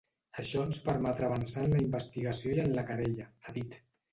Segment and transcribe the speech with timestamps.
[0.43, 3.79] Això ens permetrà avançar en la investigació i en la querella, ha dit.